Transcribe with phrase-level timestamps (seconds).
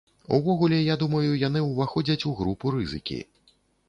[0.35, 3.19] Увогуле, я думаю, яны ўваходзяць у групу рызыкі.